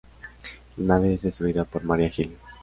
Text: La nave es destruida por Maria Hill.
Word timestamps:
La 0.77 0.83
nave 0.95 1.13
es 1.13 1.21
destruida 1.21 1.63
por 1.63 1.83
Maria 1.83 2.11
Hill. 2.17 2.35